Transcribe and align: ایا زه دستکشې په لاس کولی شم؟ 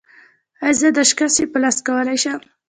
ایا 0.65 0.77
زه 0.79 0.87
دستکشې 0.97 1.45
په 1.51 1.57
لاس 1.63 1.77
کولی 1.87 2.17
شم؟ 2.23 2.41